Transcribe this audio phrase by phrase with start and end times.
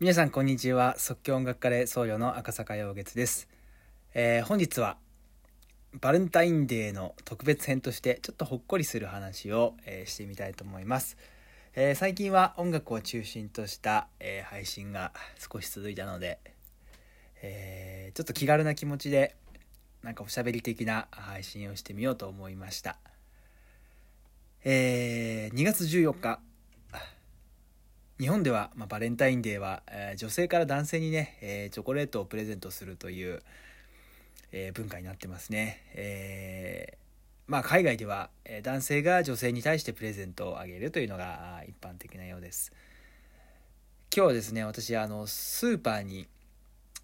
[0.00, 0.94] 皆さんこんにちは。
[0.96, 3.50] 即興音楽家で僧侶の赤坂陽月です、
[4.14, 4.96] えー本日は
[6.00, 11.18] バレンタインデーの特別編としてちょっとほっこりする話を、えーしてみたいと思います、
[11.74, 16.38] えー最近は音楽を中心とした、え配信が少し続いたので、
[17.42, 19.36] えーちょっと気軽な気持ちで
[20.02, 22.96] なんかおしゃべり的な配信をしてみようと思いました。
[24.64, 26.40] えー2月14日
[28.20, 33.42] 日本では、まあ、バレンタインデーは、えー女性から男性にね、えーチョコレートをプレゼントするという、
[34.52, 35.80] えー文化になってますね。
[35.94, 36.98] え
[37.46, 42.72] まあ海外では、え男性が女性に対してプレゼントをあげるというのが一般的なようです。
[44.14, 46.28] 今日はですね、私あのスーパーに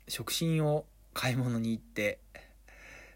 [0.09, 2.19] 食品を買い物に行って、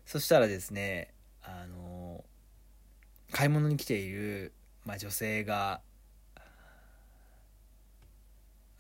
[0.06, 2.24] そしたらですね、あの
[3.30, 4.55] 買い物に来ている、
[4.86, 5.82] まあ、女性が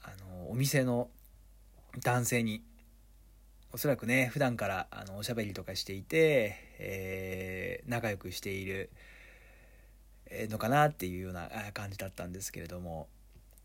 [0.02, 0.12] あ
[0.50, 1.08] のお店の
[2.02, 2.62] 男性に
[3.72, 8.90] おそらくね普段からあのおしゃべりとかしていて、えー仲良くしている
[10.48, 13.08] のかなっていうような感じだったんですけれども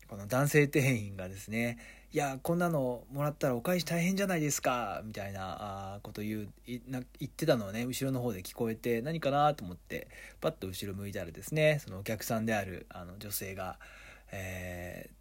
[0.08, 1.78] この男性店員がですね
[2.12, 10.08] 「いやこんなのもらったらお返し大変じゃないですか」みたいなこと言う言ってたのをね後ろの方で聞こえて何かなと思って
[10.40, 13.78] パッと後ろ向いたらですねそのお客さんであるあの女性が、
[14.32, 15.15] えー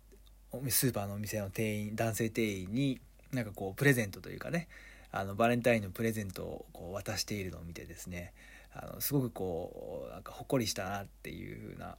[0.69, 2.99] スーパーのお店の店員男性店員に
[3.31, 4.67] なんかこうプレゼントというかね
[5.11, 8.33] あのバレンタインのプレゼントをこう渡しているのを見てですね
[8.73, 11.95] あのすごくこうなんかほっこりしたなっていう風な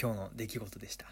[0.00, 1.06] 今日の出来事でした。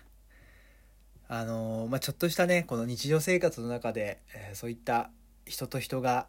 [1.27, 5.11] あのまあ、ちょっとしたねこの日常生活の中で、えーそういった
[5.47, 6.27] 人と人が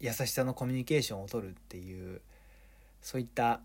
[0.00, 2.20] 優しさのコミュニケーションを取るっていう
[3.02, 3.60] そういった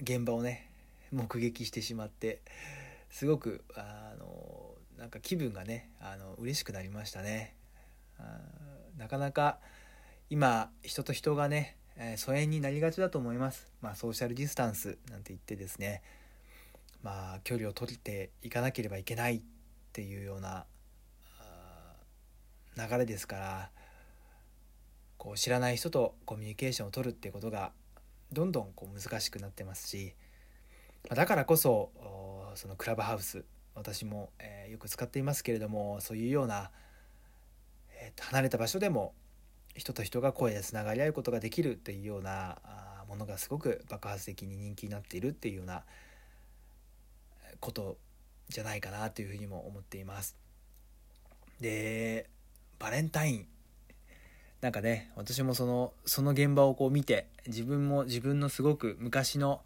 [0.00, 0.70] 現場をね
[1.12, 2.40] 目撃してしまって
[3.10, 7.54] すごくあのなんか気分がねあの嬉しくなりましたね。
[8.18, 8.40] あ
[8.96, 9.58] なかなか
[10.30, 13.70] 今人と人がね、えー疎遠になりがちだと思います。
[13.80, 16.02] まあソーシャルディスタンスなんて言ってですね
[17.02, 19.42] まあ距離を取っていかなければいけないっ
[19.92, 20.66] ていうような
[22.78, 23.70] 流れですから
[25.16, 27.72] こう知らない人とコミュニケーションを取るってことが
[28.32, 30.14] どんどんこう難しくなってますし
[31.10, 31.90] まだからこそ
[32.58, 33.44] そのクラブハウス
[33.76, 36.70] 私も、えーよく使っていますけれどもそういうような、
[37.92, 39.14] えー離れた場所でも
[39.76, 42.58] 人と人が声でつながり合うことができるっていうような
[43.08, 45.84] ものがすごく爆発的に人気になっているっていうような
[47.60, 47.96] こと
[48.48, 50.36] じゃないかなというふうにも思っています。
[51.60, 52.28] で
[52.80, 53.46] バレンタイン
[54.60, 59.60] なんかね私もそのその現場をこう見て自分も自分のすごく昔の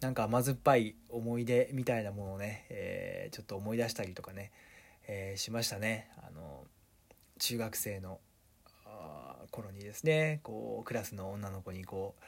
[0.00, 4.50] なんか甘酸っぱい思い出みたいなものをね、えーちょっと思い出したりとかね、
[5.06, 6.08] えーしましたね。
[6.18, 6.64] あの
[7.38, 8.18] 中学生の
[9.50, 12.22] 頃にですねこうクラスの女の子にこう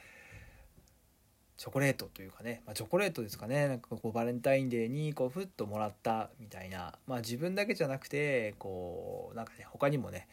[1.56, 10.28] チョコレートというかね、まあ、チョコレートですかねなんかこうバレンタインデーにこうふっともらったみたいな、まあ、自分だけじゃなくてこうなんかね他にもね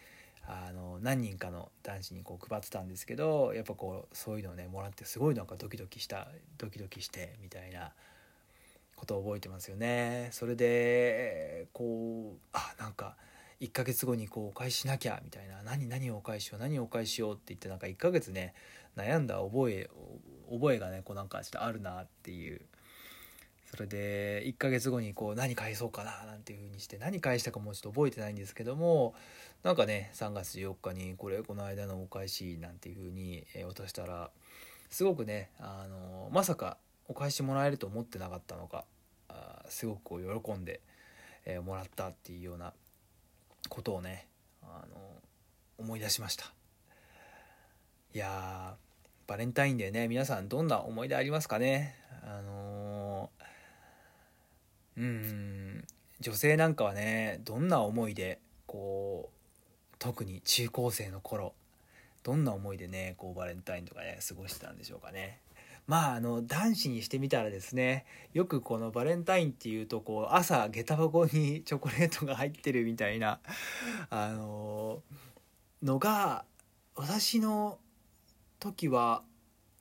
[0.47, 7.91] あの何人かの男子にこう配ってたんですけどやっぱこうそういうのをねもらってすごいなんかドキドキしたドキドキしてみたいな
[8.95, 10.29] ことを覚えてますよね。
[10.31, 13.15] それでこうあなんか
[13.59, 18.53] 1ヶ月後にこうお返ししなきゃみたいな何何をお返ししよう何をお返ししようって言ってなんか1ヶ月ね
[18.97, 19.89] 悩んだ覚え
[20.51, 22.61] 覚えがねこうなんかちょっとあるなっていう
[23.71, 29.15] それで1ヶ月後にこう何返そうかななんていう風にして何返したかもちょっと覚えてないんですけども
[29.63, 34.29] なんかね3月14日にこれこの間のお返しなんていう風に渡したら
[34.89, 36.77] すごくねあのまさか
[37.07, 38.83] お返しもらえると思ってなかったのか
[39.69, 40.81] すごくこう喜んで、
[41.45, 42.73] えもらったっていうような
[43.69, 44.27] ことをね
[44.61, 44.97] あの
[45.77, 46.51] 思い出しました。
[48.13, 48.75] いや
[49.27, 51.95] バレンタインデーね皆さんどんな思い出ありますかね？
[52.23, 53.50] あのー
[56.21, 61.53] 女性なんかはねどんな思いでこう特に中高生の頃
[62.23, 65.39] どんな思いでねこうバレンタインとかね過ごしてたんでしょうかね。
[65.87, 73.39] まああの男子にしてみたらですねよくこのバレンタインっていうとこう朝下駄箱に チョコレートが入ってるみたいな
[74.09, 75.01] あの
[75.81, 76.45] のが
[76.95, 77.79] 私の
[78.59, 79.23] 時は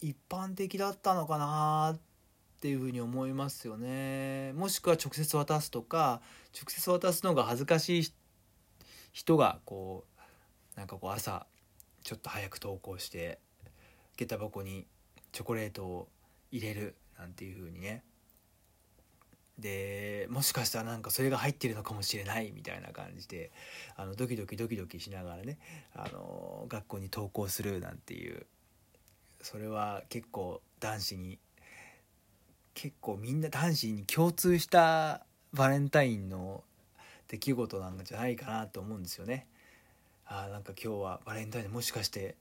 [0.01, 2.10] 一般的だったのかなって
[2.61, 4.53] ていうふうに思いますよね。
[4.53, 6.21] もしくは直接渡すとか
[6.55, 8.13] 直接渡すのが恥ずかしい
[9.13, 10.05] 人がこ
[10.77, 11.47] うなんかこう朝
[12.03, 13.39] ちょっと早く登校して
[14.17, 14.87] 下駄箱に
[15.33, 16.09] チョコレートを
[16.51, 18.05] 入れるなんていう風にね。
[19.59, 23.53] でもしかしたらなんかそれが入ってるのかもしれないみたいな感じで
[23.95, 25.59] あのドキドキドキドキしながらね
[25.95, 28.47] あの学校に登校するなんていう
[29.43, 31.39] それは結構男子に
[32.75, 36.63] 結構みんな男子に共通したバレンタインの
[37.29, 39.47] 出来事なんじゃないかなと思うんですよね。
[40.27, 42.37] あなんか今日はバレンタインもしかして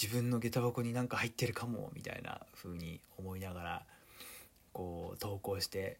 [0.00, 3.82] 自分の下駄箱になんか入ってるかもみたいな風に思いながら
[4.72, 5.98] こう投稿して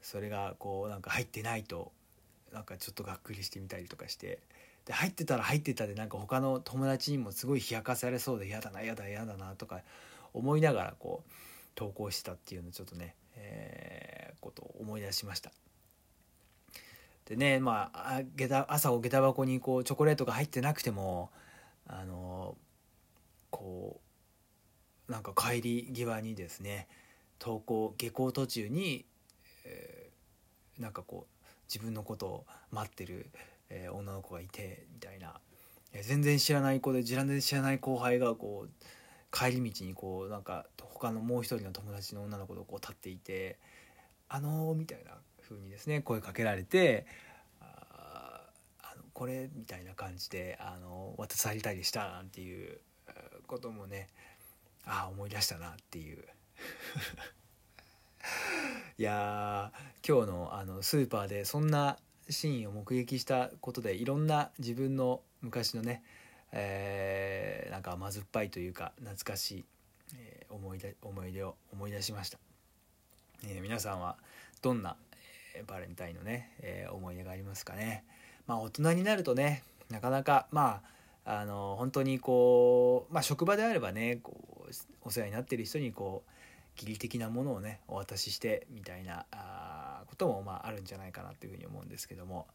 [0.00, 1.92] それがこうなんか入ってないと
[2.52, 4.38] なんかちょっとがっくりしてみたりとかして
[4.86, 9.80] で入ってたら入ってたでなんか他の友達にもすごい冷やかされそうで嫌だな嫌だ嫌だなとか
[10.32, 11.32] 思いながらこう
[11.74, 15.52] 投稿してたっていうのをちょっとね、えー、ことを思い出しました。
[17.26, 21.30] でねまあ下駄朝下駄箱にこうチョコレートが入ってなくても
[21.86, 22.56] あの
[23.50, 24.00] こ
[25.08, 26.86] うなんか帰り際にですね
[27.40, 29.04] 登校下校途中に、
[29.64, 33.30] えー、なんかこう自分のことを待ってる、
[33.70, 35.40] えー、女の子がいてみたいな、
[35.92, 38.86] えー、全然知らない子で全然知らない後輩がこう
[39.34, 43.58] 帰り道にこうなんか他のもう一人の友達の女の子とこう立っていて
[44.30, 47.04] 「あのー」みたいな風にですね声かけられて
[47.60, 48.48] 「あ
[48.80, 52.80] あのこれ」みたいな感じであの渡されたりしたなんていう
[53.48, 54.08] こともね
[54.84, 56.24] ああ思い出したなっていう。
[58.96, 59.72] いや
[60.06, 61.98] 今日のあのスーパーでそんな
[62.30, 66.04] シーンを目撃したことでいろんな自分の昔のね、
[66.56, 69.64] えー、なんか甘酸っぱいというか懐かしい、
[70.16, 72.38] えー、思い出思い出を思い出しました、
[73.44, 74.16] えー、皆さんは
[74.62, 74.96] どんな、
[75.56, 78.04] えー、バレンタインのね、えー、思い出がありますかね。
[78.46, 80.80] まあ大人になるとねなかなかま
[81.24, 84.72] ああの本当にこう、まあ、職場であればねこう
[85.02, 86.30] お世話になってる人にこう
[86.80, 92.46] 義理的なものをねお渡ししてみたいなあこともまああるんじゃないかなというふうに思うんですけども。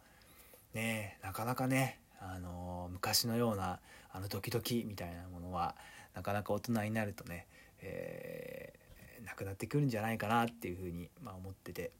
[0.73, 1.99] ねなかなかね
[2.99, 3.79] 昔のような
[4.11, 5.75] あのドキドキみたいなものは
[6.13, 7.47] なかなか大人になるとね、
[7.81, 11.91] えー、なくなってくるんじゃないかなっていうふうに、まあ、思ってて、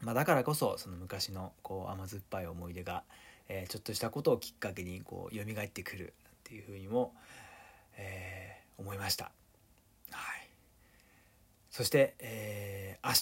[0.00, 3.02] まあ、だからこそその昔のこう甘酸っぱい思い出が、
[3.48, 7.12] えー、ちょっとしたことをきっかけにこう蘇ってくるっていうふうにも、
[7.98, 9.30] えー、思いました。
[10.10, 10.48] はい
[11.70, 13.14] そして、えー、明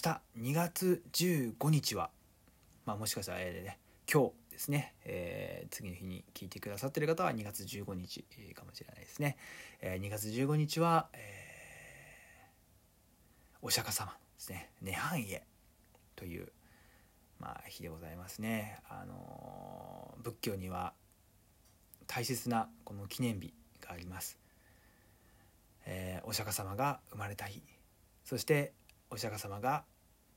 [0.43, 2.09] 日2月15日は、
[2.85, 3.77] まあ、もしかしたら、えー、ね、
[4.11, 8.23] 今日ですね、えー、次の日に聞いてくださってる方は2月15日
[8.53, 9.35] かもしれないですね。
[9.81, 15.41] えー、2月15日は、えー、お釈迦様ですね、涅槃家
[16.15, 16.51] という、
[17.39, 18.77] まあ、日でございますね。
[18.87, 20.93] あの仏教には
[22.05, 24.37] 大切なこの記念日があります。
[25.87, 27.63] えお釈迦様が生まれた日
[28.23, 28.73] そして
[29.09, 29.83] お釈迦様が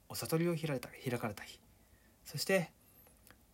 [0.08, 1.60] お悟りを開いた開かれた日
[2.24, 2.72] そして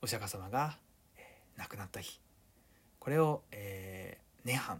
[0.02, 0.78] お釈迦様が、
[1.16, 2.20] えー、亡くなった日。
[2.98, 4.78] これを、えー、涅槃。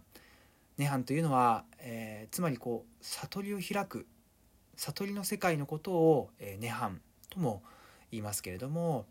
[0.77, 4.07] 涅槃というのは、えー、つまりこう悟りを開く
[4.77, 6.97] 悟りの世界のことを、えー、涅槃
[7.29, 7.61] とも
[8.09, 9.05] 言いますけれども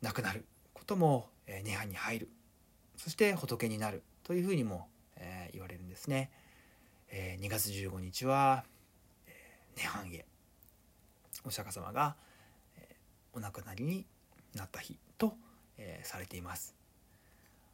[0.00, 2.28] 亡くなることも、えー、涅槃に入る。
[2.96, 4.02] そして仏になる。
[4.22, 4.86] というふうにも、
[5.16, 6.30] えー、言われるんですね。
[7.08, 8.64] えー、2月15日は、
[9.26, 10.26] えー、涅槃へ。
[11.44, 12.16] お釈迦様が、
[13.34, 14.06] お亡くなりに
[14.54, 15.34] なった日と、
[15.78, 16.74] えー、されています。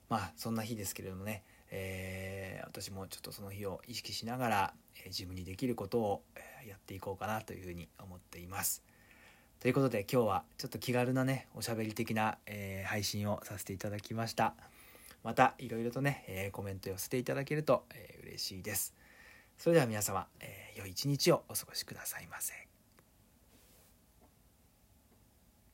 [0.09, 8.83] まあそんな日ですけれどもね、えー、私もちょっとその日を意識しながら、えー、自分にできることを、え、やっていこうかなというふうに思っています。
[9.61, 14.55] ということで今日はちょっと気軽なねおしゃべり的な、えー、配信をさせていただきました。
[15.23, 18.95] またいろいろとね、えー、コメント寄せていただけると、えー、嬉しいです。
[19.59, 22.70] それでは皆様、えー、良い一日をお過ごしくださいませ。